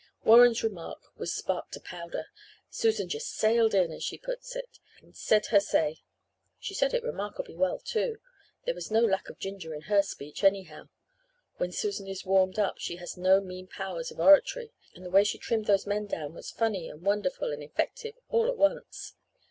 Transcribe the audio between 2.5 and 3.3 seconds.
Susan just